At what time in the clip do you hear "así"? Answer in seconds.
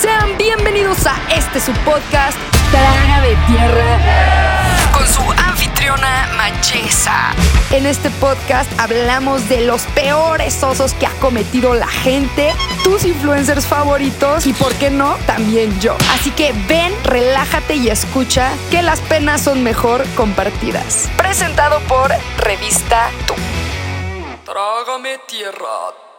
16.14-16.30